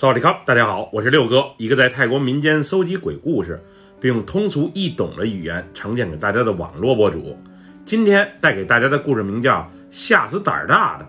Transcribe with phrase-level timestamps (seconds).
[0.00, 3.60] 萨瓦迪卡，大家好，我是六哥，一个在泰国民间搜集鬼故事，
[4.00, 7.36] 并用通俗易懂的语言呈现给大家的网络博主。
[7.84, 9.56] 今天带给大家的故事名叫
[9.90, 11.04] 《吓死胆儿大的》，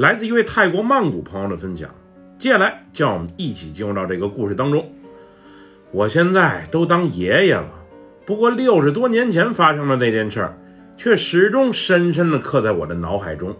[0.00, 1.90] 来自一位泰国曼谷朋友的分享。
[2.38, 4.88] 接下来，就让我们一起进入到这个故事当中。
[5.90, 7.68] 我现在都当爷爷了，
[8.24, 10.56] 不过六十多年前发生的那件事儿，
[10.96, 13.56] 却始终深深地刻在我的脑海中。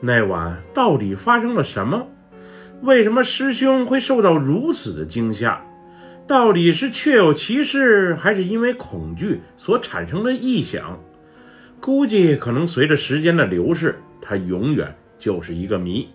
[0.00, 2.06] 那晚到底发生了什么？
[2.82, 5.60] 为什么师兄会受到如此的惊吓？
[6.26, 11.00] 到底是确有其事，还是因为恐惧所产生的臆想？
[11.80, 16.08] 估计可能随着时间的流逝，它永远就是一个谜。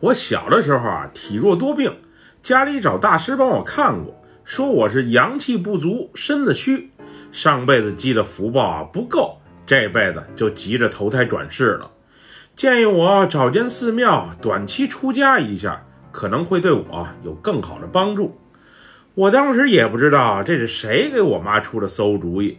[0.00, 1.92] 我小的时候啊，体弱多病，
[2.40, 6.90] 家里找大师帮我看过，说我是阳气不足，身子虚，
[7.32, 11.90] 上辈子积的福报啊不够，这辈子就急着投胎转世了，
[12.54, 15.84] 建议我找间寺庙短期出家一下。
[16.10, 18.38] 可能会对我有更好的帮助。
[19.14, 22.56] 我当时也不知道这是谁给我妈出的馊主意。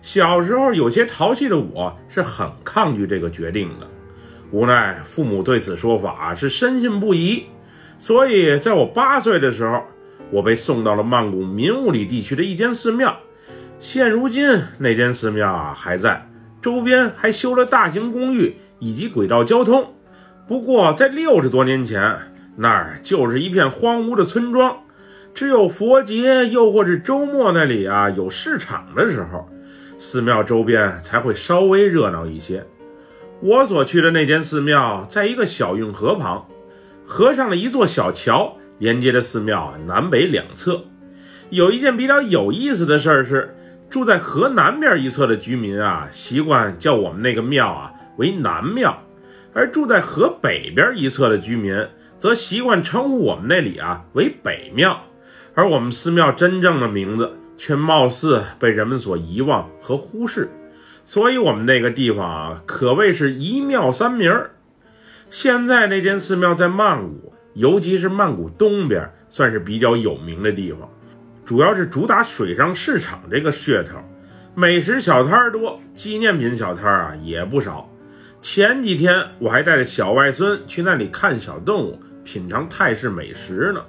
[0.00, 3.86] 小时候有些淘气的我是很抗拒这个决定的，
[4.50, 7.44] 无奈父母对此说法是深信不疑。
[7.98, 9.82] 所以在我八岁的时候，
[10.30, 13.14] 我被送到了曼谷民物里地区的一间寺庙。
[13.80, 16.26] 现如今那间寺庙啊还在，
[16.62, 19.92] 周边还修了大型公寓以及轨道交通。
[20.46, 22.18] 不过在六十多年前。
[22.60, 24.78] 那儿就是一片荒芜的村庄，
[25.32, 29.48] 只有佛节又或是周末那里啊有市场的时候，
[29.96, 32.66] 寺庙周边才会稍微热闹一些。
[33.40, 36.48] 我所去的那间寺庙在一个小运河旁，
[37.04, 40.82] 河上的一座小桥连接着寺庙南北两侧。
[41.50, 43.56] 有一件比较有意思的事儿是，
[43.88, 49.00] 住在河南边一侧的居民啊，习惯叫我们那个庙啊为南庙，
[49.54, 51.86] 而住在河北边一侧的居民。
[52.18, 55.04] 则习惯称呼我们那里啊为北庙，
[55.54, 60.50] 而我们寺庙真正的名字却貌似被人们所遗忘和忽视，
[61.04, 64.50] 所以我们那个地方啊可谓是一庙三名儿。
[65.30, 70.90] 现在那间寺庙在曼谷，尤其是曼谷东边，算是比较有名的地方，
[71.44, 73.98] 主要是主打水上市场这个噱头，
[74.54, 77.88] 美食小摊儿多，纪念品小摊儿啊也不少。
[78.40, 82.00] 前几天我还带着小外孙去那里看小动物。
[82.30, 83.80] 品尝泰式美食呢。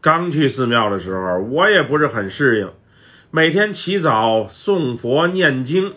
[0.00, 2.68] 刚去寺庙的时候，我也不是很适应。
[3.30, 5.94] 每天起早诵佛念经，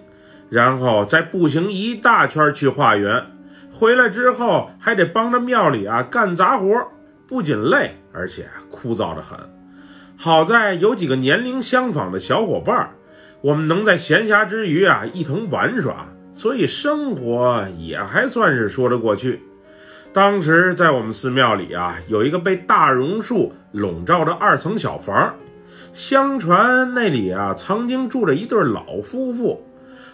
[0.51, 3.25] 然后再步行一大圈去化缘，
[3.71, 6.67] 回来之后还得帮着庙里啊干杂活，
[7.27, 9.39] 不仅累，而且枯燥的很。
[10.15, 12.91] 好在有几个年龄相仿的小伙伴，
[13.41, 19.41] 我们能在闲暇之余啊一同玩耍，所以生活也还算是说得过去。
[20.17, 25.35] 当时在我们寺庙里啊，有一个被大榕树笼罩的二层小房，
[25.93, 29.63] 相传那里啊曾经住着一对老夫妇，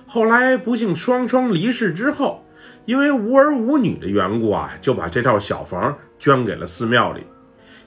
[0.06, 2.44] 后来不幸双双离世之后，
[2.84, 7.22] 因为无儿无女的缘故啊，就把这套小房捐给了寺庙里。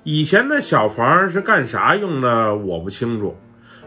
[0.02, 3.36] 以前的小房是干啥用的，我不清楚。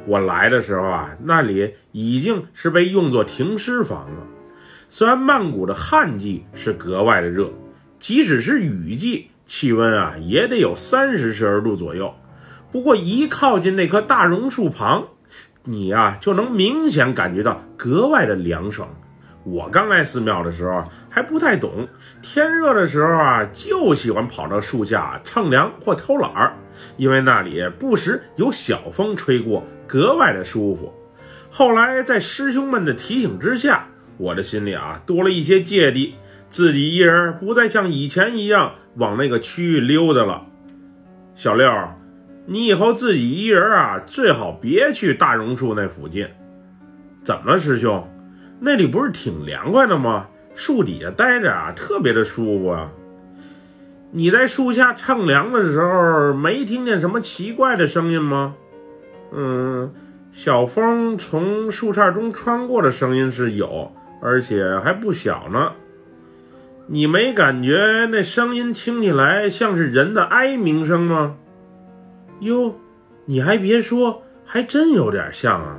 [0.06, 4.22] 我来的时候啊，那里已经是被用作停尸房了。
[4.88, 7.52] 虽然曼谷的旱季是格外的热。
[8.00, 12.16] 即使是雨季，气温啊也得有三十摄氏度左右。
[12.72, 15.08] 不过一靠近那棵大榕树旁，
[15.64, 18.88] 你啊就能明显感觉到格外的凉爽。
[19.44, 21.88] 我刚来寺庙的时候还不太懂，
[22.22, 26.54] 天热的时候啊就喜欢跑到树下乘凉或偷懒儿，
[26.98, 30.94] 因为那里不时有小风吹过，格外的舒服。
[31.50, 33.88] 后来在师兄们的提醒之下，
[34.18, 36.16] 我的心里啊多了一些芥蒂。
[36.50, 40.46] 自己一人不再像以前一样往那个区域溜达了。
[41.36, 41.72] 小六，
[42.48, 46.28] 你以后自己一人啊，最好别去大榕树那附近。
[47.24, 48.06] 怎么了，师兄？
[48.60, 50.28] 那里不是挺凉快的吗？
[50.56, 52.92] 树底下待着啊，特别的舒服啊。
[54.12, 58.56] 你在树下乘凉的时候，没听见什么奇怪的声音吗？
[59.32, 59.94] 嗯，
[60.32, 65.72] 小风从树杈中穿过的声音是有，而且还不小呢。
[66.92, 71.36] 你没感觉那声音听起来像是人的哀鸣声吗？
[72.40, 72.80] 哟，
[73.26, 75.78] 你还别说，还真有点像啊。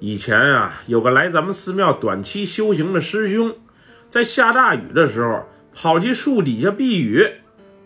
[0.00, 3.54] 以前啊，有个来咱们寺庙短期修行的师兄，
[4.08, 7.24] 在下大雨的时候跑去树底下避雨。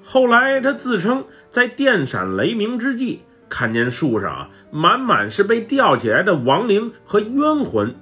[0.03, 3.21] 后来他自称在电闪雷鸣之际，
[3.51, 7.95] 看见树上啊满满是被吊起来的亡灵和冤魂。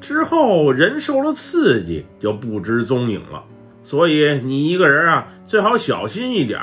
[0.00, 3.44] 之后人受了刺激就不知踪影了，
[3.82, 6.60] 所以你一个人啊最好小心一点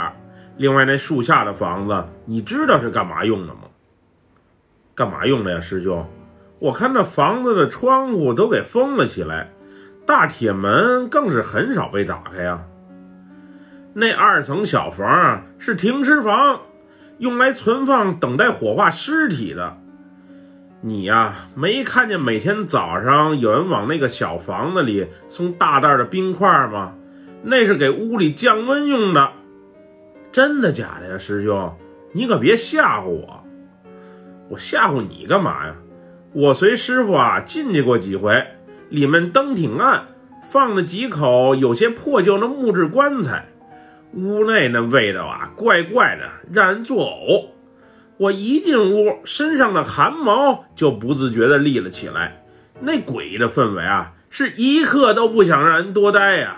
[0.57, 3.61] 另外那树下的房子，你知道是干嘛用的吗？
[4.93, 6.07] 干嘛用的呀，师兄？
[6.59, 9.49] 我看那房子的窗户都给封了起来，
[10.05, 12.61] 大铁门更是很少被打开呀。
[13.93, 16.61] 那二层小房啊是停尸房，
[17.17, 19.77] 用来存放等待火化尸体的。
[20.83, 26.93] 你呀，没看见每天早上有人往那个小房子里送大袋的冰块吗？
[27.43, 29.31] 那是给屋里降温用的。
[30.31, 31.77] 真的假的呀，师兄？
[32.13, 33.43] 你可别吓唬我！
[34.49, 35.75] 我吓唬你干嘛呀？
[36.33, 38.43] 我随师傅啊进去过几回，
[38.89, 40.07] 里面灯挺暗，
[40.43, 43.45] 放了几口有些破旧的木质棺材。
[44.13, 47.45] 屋内那味道啊，怪怪的，让人作呕。
[48.21, 52.43] 我一进屋，身上的汗毛就不自觉地立了起来。
[52.81, 56.57] 那诡异的氛围啊，是一刻都不想让人多待呀。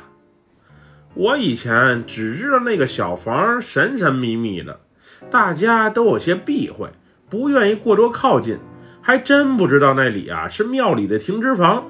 [1.13, 4.81] 我以前只知道那个小房神神秘秘的，
[5.29, 6.89] 大家都有些避讳，
[7.29, 8.59] 不愿意过多靠近，
[9.01, 11.85] 还真不知道那里啊是庙里的停尸房。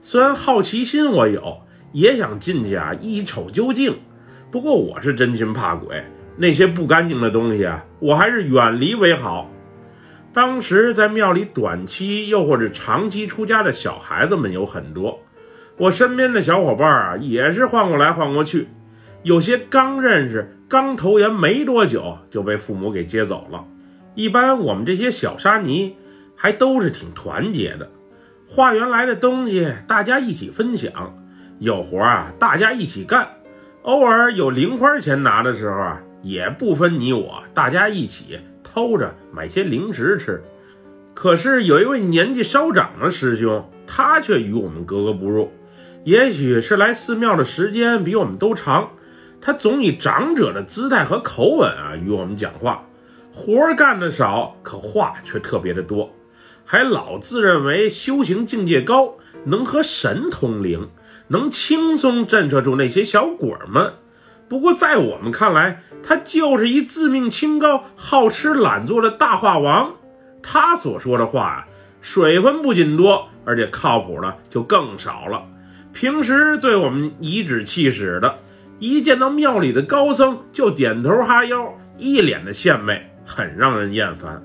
[0.00, 3.98] 虽然好奇心我有，也想进去啊一瞅究竟。
[4.52, 6.04] 不过我是真心怕鬼，
[6.40, 9.50] 那些不干净的东西啊，我还是远离为好。
[10.32, 15.20] 当时在庙里短期又或者长期出家的小孩子们有很多，
[15.76, 18.68] 我身边的小伙伴啊也是换过来换过去，
[19.24, 23.64] 有些刚认识、刚投缘没多久就被父母给接走了。
[24.14, 25.96] 一般我们这些小沙弥
[26.36, 27.90] 还都是挺团结的，
[28.46, 31.18] 化缘来的东西大家一起分享，
[31.58, 33.26] 有活啊大家一起干。
[33.82, 40.42] 偶尔有零花钱拿的时候啊，也不分你我，大家一起偷着买些零食吃。
[41.14, 45.50] 可是有一位年纪稍长的师兄，他却与我们格格不入。
[46.04, 48.90] 也许是来寺庙的时间比我们都长，
[49.40, 52.84] 他总以长者的姿态和口吻啊与我们讲话。
[53.32, 56.12] 活干的少，可话却特别的多，
[56.64, 59.14] 还老自认为修行境界高，
[59.44, 60.88] 能和神通灵。
[61.30, 63.92] 能轻松震慑住那些小鬼们，
[64.48, 69.92] 不过在我们看来，他就是一自命清高、好吃懒做的大话王。
[70.42, 71.66] 他所说的话啊，
[72.00, 75.44] 水分不仅多，而且靠谱的就更少了。
[75.92, 78.38] 平时对我们颐指气使的，
[78.78, 84.42] 一见到庙里的高僧就点头哈腰，一脸的献媚，很让人厌烦。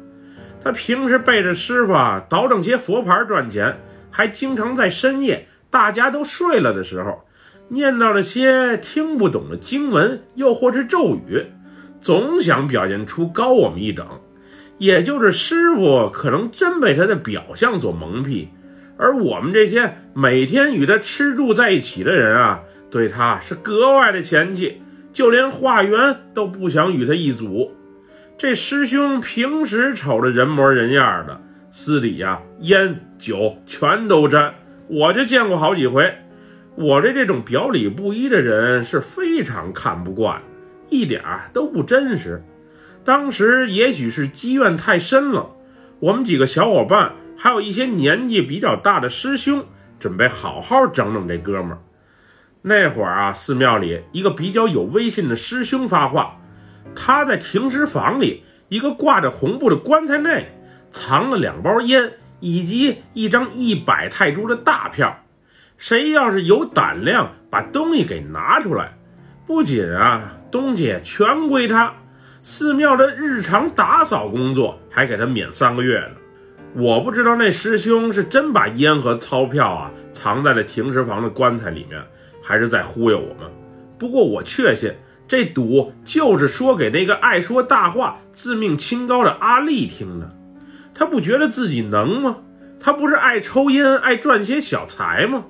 [0.64, 3.78] 他平时背着师傅啊，倒腾些佛牌赚钱，
[4.12, 5.48] 还经常在深夜。
[5.70, 7.26] 大家都睡了的时候，
[7.69, 11.45] 念叨了些听不懂的经文，又或是咒语，
[12.01, 14.07] 总想表现出高我们一等。
[14.77, 18.48] 也就是师傅可能真被他的表象所蒙蔽，
[18.98, 22.62] 而我们这些每天与他吃住在一起的人啊，
[22.92, 24.81] 对他是格外的嫌弃，
[25.13, 27.71] 就连化缘都不想与他一组。
[28.38, 31.39] 这师兄平时瞅着人模人样的，
[31.71, 34.54] 私底下烟酒全都沾。
[34.88, 36.13] 我就见过好几回，
[36.75, 40.42] 我这这种表里不一的人是非常看不惯，
[40.90, 42.44] 一点儿都不真实。
[43.04, 45.50] 当时也许是积怨太深了，
[46.00, 49.66] 我们几个小伙伴，还有一些年纪比较大的师兄，
[50.00, 51.80] 准备好好整整这哥们儿。
[52.62, 56.38] 那会儿啊，寺庙里一个比较有威信的师兄发话，
[56.96, 60.47] 他在停尸房里一个挂着红布的棺材内
[60.92, 62.14] 藏了两包烟。
[62.45, 65.22] 以及一张一百泰铢的大票，
[65.85, 68.94] 谁要是有胆量把东西给拿出来，
[69.45, 71.94] 不仅啊东西全归他，
[72.42, 76.16] 寺庙的日常打扫工作还给他免三个月呢。
[76.73, 82.02] 我不知道那师兄是真把烟和钞票啊藏在了停尸房的棺材里面，
[82.42, 83.52] 还是在忽悠我们。
[83.99, 84.94] 不过我确信，
[85.28, 90.33] 这赌就是说给那个爱说大话、自命清高的阿丽听的。
[90.95, 92.37] 他不觉得自己能吗？
[92.80, 95.44] 他不是爱抽烟、爱赚些小财吗？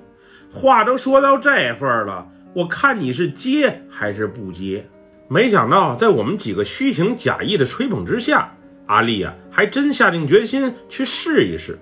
[0.54, 4.86] 话都说到这份儿了，我看你是接还是不接？
[5.26, 8.54] 没想到在我们几个虚情假意的吹捧之下，
[8.86, 11.76] 阿丽啊，还真下定决心去试一试。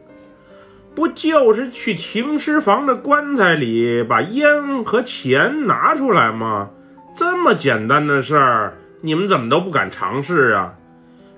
[0.95, 6.71] 不就是去停尸房的棺材里把烟和钱拿出来吗？
[7.15, 10.75] 这么简单的事儿，你们怎么都不敢尝试啊？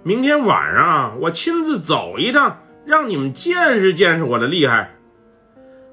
[0.05, 4.95] 明天晚上我亲自走一趟，让你们见识见识我的厉害。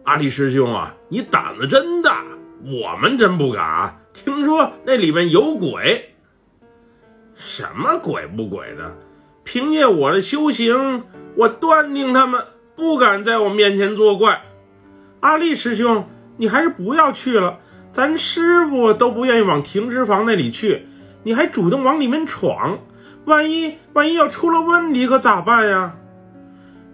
[0.04, 2.24] 阿力师兄啊，你胆子真大，
[2.64, 4.00] 我们真不敢。
[4.14, 6.16] 听说那里面有鬼，
[7.36, 8.96] 什么鬼不鬼的？
[9.44, 11.04] 凭借我的修行，
[11.36, 12.42] 我断定他们
[12.78, 14.42] 不敢在我面前作怪。
[15.20, 17.60] 阿力师兄，你还是不要去了，
[17.92, 20.88] 咱师傅都不愿意往停尸房那里去。
[21.24, 22.80] 你还主动往里面闯，
[23.26, 25.98] 万一万一要出了问题可咋办呀？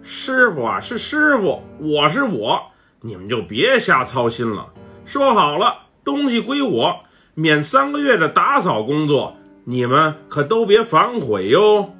[0.02, 4.68] 师傅啊，是师傅，我是我，你们就别瞎操心了。
[5.04, 7.00] 说好了，东西归我，
[7.34, 11.94] 免三个月的打扫工作，你们可都别反悔哟。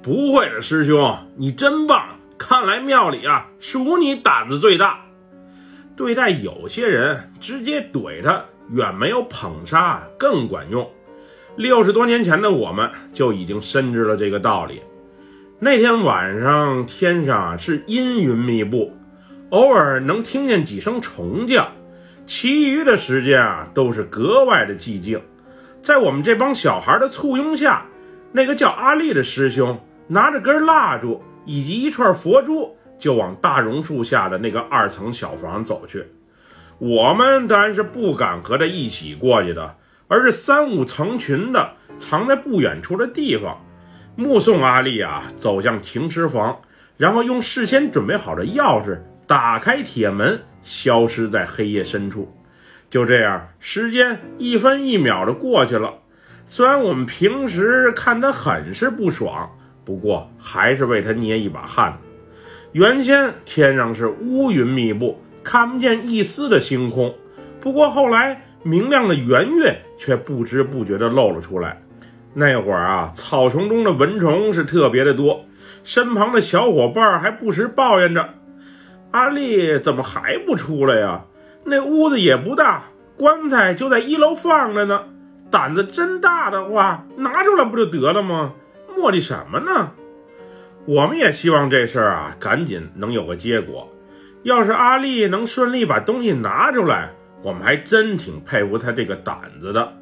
[0.00, 2.18] 不会的，师兄，你真棒！
[2.38, 5.00] 看来庙里啊，属你胆子最大。
[5.96, 10.88] 对待有些人，直接怼他，远没有捧杀更管用。
[11.56, 14.80] 六十多年前的我们就已经深知了这个道理。
[15.58, 18.92] 那天晚上，天上是阴云密布，
[19.50, 21.68] 偶尔能听见几声虫叫，
[22.26, 25.20] 其余的时间啊都是格外的寂静。
[25.80, 27.86] 在我们这帮小孩的簇拥下，
[28.32, 36.04] 那个叫阿力的师兄拿着根蜡烛以及一串佛珠，就往大榕树下的那个二层小房走去。
[36.78, 39.76] 我们当然是不敢和他一起过去的，
[40.08, 43.58] 而是三五成群的藏在不远处的地方。
[44.14, 46.60] 目送阿力啊走向停尸房，
[46.98, 52.34] 然后用事先准备好的钥匙打开铁门，消失在黑夜深处。
[52.88, 55.92] 就这样，时间一分一秒的过去了。
[56.46, 59.50] 虽然我们平时看他很是不爽，
[59.84, 61.98] 不过还是为他捏一把汗。
[62.72, 67.14] 原先天上是乌云密布，看不见一丝的星空。
[67.60, 71.82] 不过后来，明亮的圆月却不知不觉地露了出来。
[72.32, 75.44] 那会儿啊，草丛中的蚊虫是特别的多，
[75.84, 78.34] 身旁的小伙伴还不时抱怨着
[79.10, 81.24] ：“阿丽怎么还不出来呀？
[81.64, 82.84] 那屋子也不大，
[83.16, 85.04] 棺材就在一楼放着呢。
[85.50, 88.52] 胆子真大的话，拿出来不就得了吗？
[88.96, 89.92] 磨叽什么呢？”
[90.86, 93.92] 我们也希望这事儿啊，赶紧能有个结果。
[94.42, 97.10] 要是阿丽能顺利把东西拿出来，
[97.42, 99.92] 我们还真挺佩服她这个胆子的。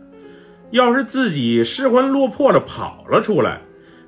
[0.70, 3.60] 要是自己失魂落魄的跑了出来，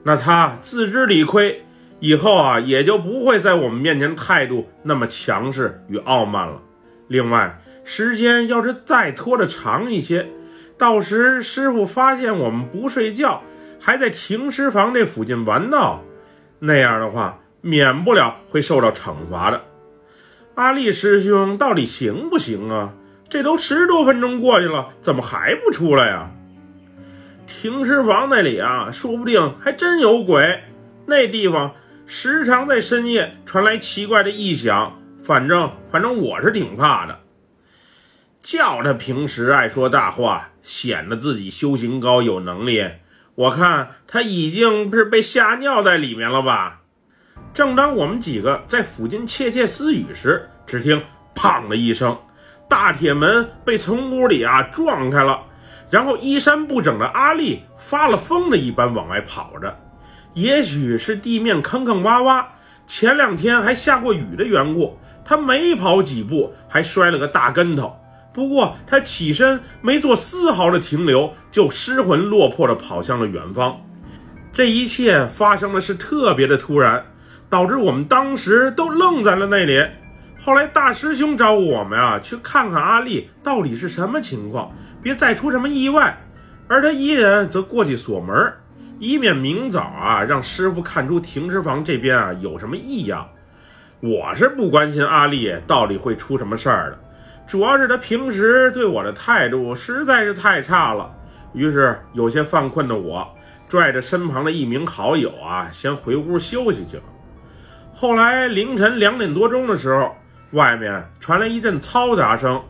[0.02, 1.64] 那他自知理亏，
[2.00, 6.60] 以后啊也就不会在我们面前态度那么强势与傲慢了。
[7.08, 10.28] 另外，时间要是再拖得长一些，
[10.76, 13.42] 到时师傅发现我们不睡觉，
[13.80, 16.04] 还在停尸房这附近玩闹，
[16.60, 19.62] 那样的话，免不了会受到惩罚的。
[20.54, 22.92] 阿力师兄到底行不行啊？
[23.28, 26.30] 这都十多分钟过去了，怎么还不出来呀？
[27.46, 30.60] 停尸房那里啊，说不定还真有鬼。
[31.06, 31.72] 那地方
[32.10, 37.20] 时常在深夜传来奇怪的异响，反正反正我是挺怕的。
[38.42, 42.82] 叫他平时爱说大话，显得自己修行高有能力，
[43.34, 46.80] 我看他已经是被吓尿在里面了吧。
[47.52, 51.04] 正当我们几个在附近窃窃私语时，只听
[51.36, 52.18] “砰”的一声，
[52.70, 55.42] 大铁门被从屋里啊撞开了。
[55.90, 59.78] 然后衣衫不整的阿丽发了疯的一般往外跑着，
[60.38, 62.44] 也许是地面坑坑洼洼，
[62.86, 67.96] 前两天还下过雨的缘故，他没跑几步还摔了个大跟头。
[68.32, 73.80] 不过他起身没做丝毫的停留，就失魂落魄地跑向了远方。
[74.52, 77.04] 这一切发生的是特别的突然，
[77.50, 79.84] 导致我们当时都愣在了那里。
[80.40, 84.70] 后来大师兄招呼我们啊，去看看阿丽到底是什么情况。
[85.02, 86.16] 别再出什么意外，
[86.68, 88.52] 而他一人则过去锁门，
[88.98, 93.28] 以免明早啊让师傅看出停尸房这边啊有什么异样。
[94.00, 96.98] 我是不关心阿丽到底会出什么事儿的，
[97.46, 101.12] 主要是他平时对我的态度实在是太差了。
[101.52, 103.26] 于是有些犯困的我，
[103.66, 107.02] 拽着身旁的一名好友啊，先回屋休息去了。
[107.94, 110.14] 后来凌晨两点多钟的时候，
[110.52, 112.62] 外面传来一阵嘈杂声，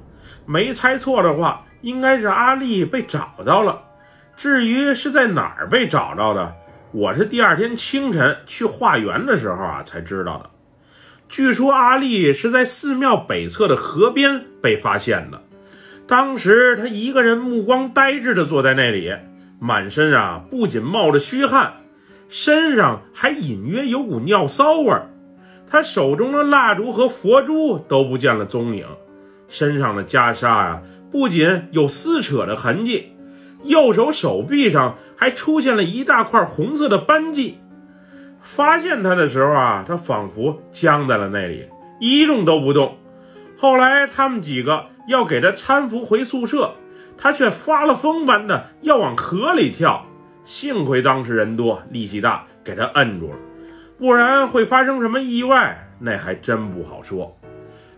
[0.46, 1.64] 没猜错的话。
[1.80, 3.80] 应该是阿丽被找到了，
[4.38, 6.54] 至于是在哪儿被找到的，
[6.92, 10.48] 我是第二天清晨去化缘的时候啊才知道的。
[11.28, 15.42] 据说阿丽是在寺庙北侧的河边被发现的，
[16.06, 19.12] 当时她一个人目光呆滞地坐在那里，
[19.58, 21.72] 满身啊不仅冒着虚汗，
[22.28, 25.10] 身上还隐约有股尿骚味儿。
[25.68, 28.86] 她手中的蜡烛和佛珠都不见了踪影，
[29.48, 30.80] 身上的袈裟啊。
[31.10, 33.12] 不仅有撕扯的痕迹，
[33.64, 37.58] 右手手臂上还出现了一大块红色的斑迹。
[38.40, 41.66] 发现他的时候啊，他仿佛僵在了那里，
[42.00, 42.96] 一动都不动。
[43.56, 46.74] 后来他们几个要给他搀扶回宿舍，
[47.16, 50.06] 他却发了疯般的要往河里跳。
[50.44, 53.36] 幸亏当时人多力气大，给他摁住了，
[53.98, 57.38] 不然会发生什么意外，那还真不好说。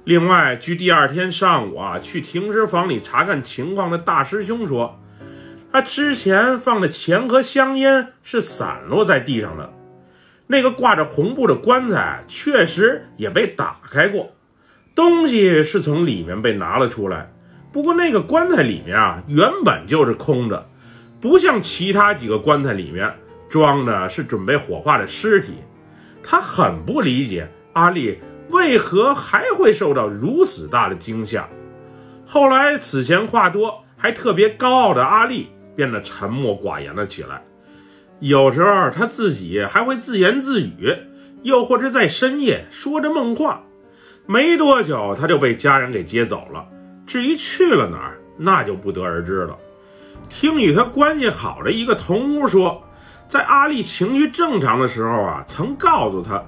[0.05, 4.99] 另外，据第二天上午啊去停尸房里查看情况的大师兄说，
[5.73, 9.73] 他之前放的钱和香烟是散落在地上的，
[10.49, 14.33] 那个挂着红布的棺材确实也被打开过，
[14.97, 17.31] 东西是从里面被拿了出来。
[17.73, 20.67] 不过那个棺材里面啊，原本就是空的，
[21.21, 23.09] 不像其他几个棺材里面
[23.49, 25.55] 装的是准备火化的尸体。
[26.21, 31.49] 他很不理解阿丽为何还会受到如此大的惊吓。
[32.27, 35.49] 后来此前话多还特别高傲的阿丽。
[35.75, 37.43] 变得沉默寡言了起来，
[38.19, 40.97] 有时候他自己还会自言自语，
[41.43, 43.62] 又或者在深夜说着梦话。
[44.27, 46.67] 没多久，他就被家人给接走了。
[47.07, 49.57] 至于去了哪儿，那就不得而知了。
[50.29, 52.83] 听与他关系好的一个同屋说，
[53.27, 56.45] 在阿丽情绪正常的时候啊，曾告诉他，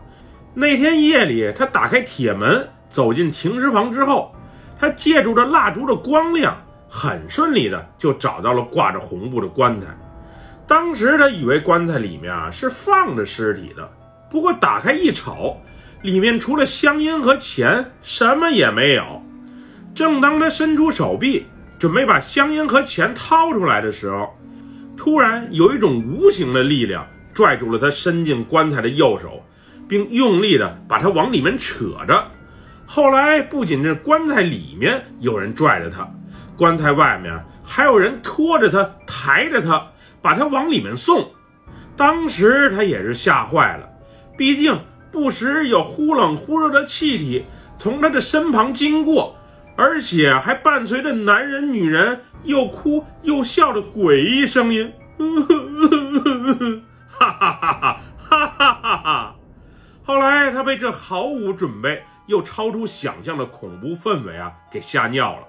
[0.55, 4.33] 那天夜里他打开铁门走进停尸房之后，
[4.79, 6.57] 他借助着蜡烛的光亮。
[6.95, 9.87] 很顺利的就找到了挂着红布的棺材，
[10.67, 13.91] 当时他以为棺材里面啊是放着尸体的，
[14.31, 15.57] 不过打开一瞅，
[16.03, 19.23] 里面除了香烟和钱什么也没有。
[19.95, 21.47] 正当他伸出手臂
[21.79, 24.29] 准备把香烟和钱掏出来的时候，
[24.95, 29.43] 突然有一种无形的力量拽住了他伸进棺材的右手，
[29.89, 32.23] 并用力的把他往里面扯着。
[32.85, 36.07] 后来不仅是棺材里面有人拽着他。
[36.63, 39.85] 棺材外面还有人拖着他，抬着他，
[40.21, 41.29] 把他往里面送。
[41.97, 43.89] 当时他也是吓坏了，
[44.39, 47.45] 毕竟不时有忽冷忽热的气体
[47.77, 49.35] 从他的身旁经过，
[49.77, 54.93] 而且还伴随着男人、女人又哭又笑的诡异声音。
[57.09, 57.93] 哈哈哈哈
[58.31, 59.35] 哈哈哈哈！
[60.05, 65.49] 后来他被这毫无准备又超出想象的恐怖氛围啊给吓尿了。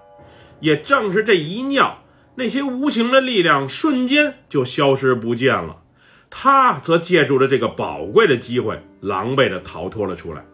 [0.64, 2.04] 也正是这一尿，
[2.36, 5.82] 那些无形的力量瞬间就消失不见了。
[6.30, 10.46] 他则借助着这个宝贵的机会，狼狈地逃脱了出来。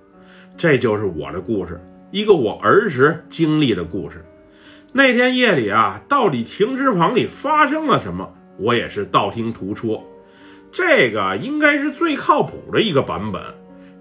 [0.58, 4.26] 这就是我的故事，一个我儿时经历的故事。
[4.94, 10.04] 那天夜里啊，到底停尸房里发生了什么，我也是道听途说。
[10.72, 13.40] 这个应该是最靠谱的一个版本。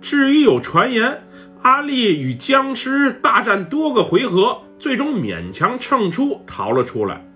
[0.01, 1.23] 至于有传言，
[1.61, 4.63] 阿丽与僵尸大战多个回合。
[4.79, 7.27] 最终勉强撑出逃了出来，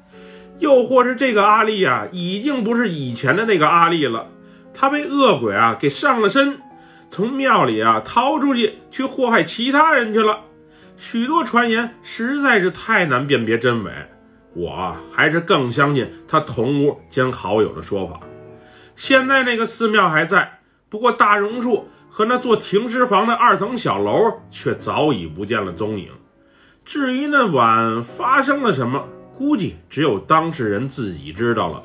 [0.58, 4.28] 又或是这个阿丽啊，已经不是以前的那个阿丽了，
[4.72, 6.60] 她被恶鬼啊给上了身，
[7.08, 10.40] 从庙里啊逃出去去祸害其他人去了。
[10.96, 13.90] 许多传言实在是太难辨别真伪，
[14.54, 18.20] 我还是更相信他同屋兼好友的说法。
[18.94, 26.08] 现在那个寺庙还在，不过大榕树和那座停尸房的二层小楼却早已不见了踪影。
[26.84, 31.82] 至于那晚发生了什么，估计只有当事人自己知道了。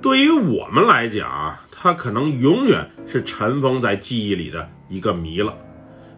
[0.00, 5.54] 对于我们来讲啊，他可能永远是尘封在记忆里的一个谜了。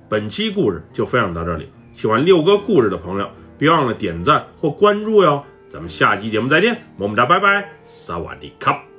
[0.09, 5.44] 本期故事就分享到这里，喜欢六哥故事的朋友，别忘了点赞或关注哟。
[5.72, 8.94] 咱们下期节目再见，么么哒，拜拜，萨瓦迪卡。